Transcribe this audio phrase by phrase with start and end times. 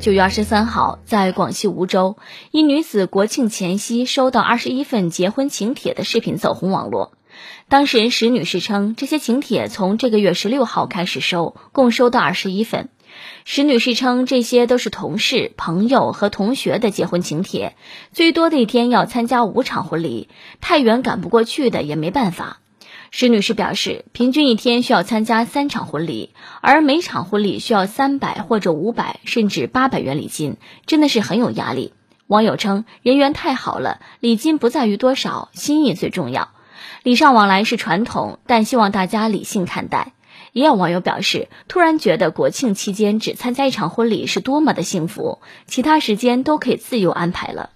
[0.00, 2.16] 九月二十三号，在广西梧州，
[2.52, 7.12] 一女子国庆前夕收到二十一份结婚请帖的视频走红网络。
[7.68, 12.88] 当事人石女士称，这些请帖从这个月十六号开始收，共收到二十一份。
[13.44, 17.76] 石女士称，这些都是同事、朋友和同学的结婚请帖，
[18.10, 20.30] 最多的一天要参加五场婚礼，
[20.62, 22.59] 太远赶不过去的也没办法。
[23.10, 30.56] 石女士表示，平均一天需要参加三场婚礼，而每场婚礼需要三百或者五百甚至八百元礼金，
[30.86, 31.92] 真的是很有压力。
[32.28, 36.50] 网友称，人缘太好了，礼金不在于多少，心意最重要。
[37.02, 40.12] 礼尚往来是传统，但希望大家理性看待。
[40.52, 47.70] 也有网友表示，突然觉得国庆期间只参加一场婚礼是多么的幸福，其他时间都可以自由安排了。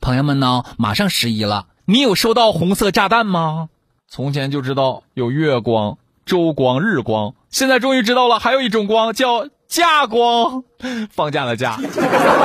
[0.00, 3.68] 朋友们呢，马上十一了，你有收到红色炸弹吗？
[4.10, 10.64] 从前就知道有月光、周光、日光，现在终于知道了，还有一种光叫假光。
[11.10, 11.78] 放假的假，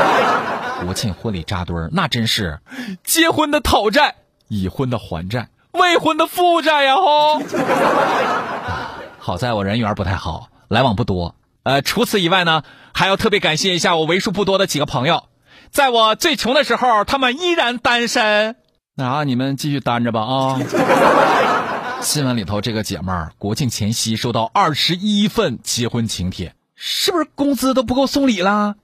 [0.83, 2.59] 国庆婚礼扎堆儿，那真是
[3.05, 4.15] 结婚的讨债，
[4.49, 6.97] 已婚的还债，未婚的负债呀！
[6.97, 7.41] 吼，
[9.17, 11.33] 好在我人缘不太好，来往不多。
[11.63, 15.23] 呃，除此以外呢，还要特别感谢一下我为数不多的几个朋友，
[15.71, 18.57] 在我最穷的时候，他们依然单身。
[18.95, 20.59] 那你们继续单着吧啊！
[22.01, 28.75] 新闻里头这个姐们儿国庆前夕收到二十一份结婚请帖，是不是工资都不够送礼啦？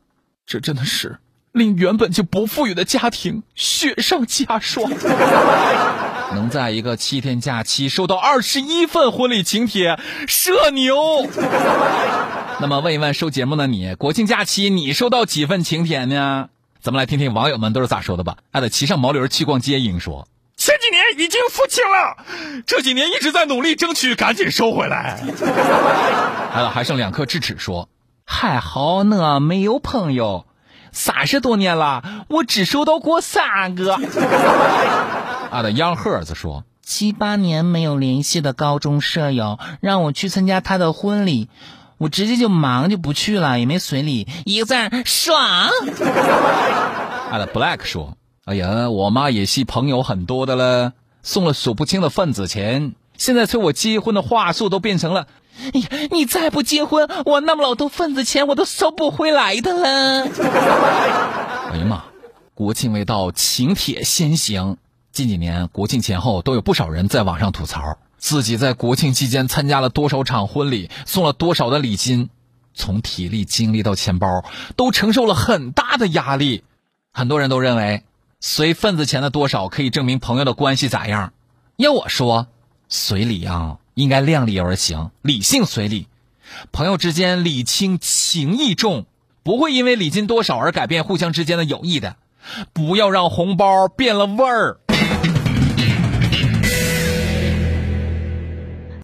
[0.48, 1.20] 这真的是
[1.52, 4.90] 令原本就不富裕的家庭雪上加霜。
[6.34, 11.28] 能在一个七天假期收到二十一份婚礼请帖，社牛。
[12.62, 16.50] 那么问一问收节目的你，国庆假期你收到几份请帖呢？
[16.82, 18.38] 咱们来听听网友们都是咋说的吧。
[18.52, 25.20] 爱的骑上毛驴去逛街，英说：前几年已经付清了，这几年一直在努力争取，赶紧收回来。
[26.54, 27.90] 爱的还剩两颗智齿说：
[28.26, 30.46] 还好呢没有朋友，
[30.94, 34.00] 三十多年了，我只收到过三个。
[35.52, 41.50] 爱的央赫子说：七八年没有联系的高中舍友让我去参加他的婚礼。
[41.98, 45.70] 我直接就忙就不去了，也没随礼，一个字爽。
[47.30, 55.28] 爱的 Black 说：“哎呀，我妈也是朋友很多的了，送了数不清的份子钱，现在催我结婚的话术都变成了：
[55.74, 60.26] 哎呀，你再不结婚，我那么老多份子钱我都收不回来的了。
[61.72, 62.04] 哎呀妈，
[62.56, 64.78] 国庆未到，请帖先行。
[65.12, 72.30] 近几年国庆前后都有不少人在网上吐槽。”自己在国庆期间参加了多少场婚礼，送了多少的礼金，
[72.74, 74.44] 从体力、精力到钱包，
[74.76, 76.64] 都承受了很大的压力。
[77.20, 78.06] 很多人都认为，
[78.40, 81.34] 随份子钱的多少可以证明朋友的关系咋样。
[81.76, 82.48] 要我说，
[82.88, 86.08] 随礼啊，应该量力而行，理性随礼。
[86.72, 89.06] 朋友之间礼轻情意重，
[89.44, 92.16] 不会因为礼金多少而改变互相之间的友谊的。
[92.72, 94.80] 不要让红包变了味儿。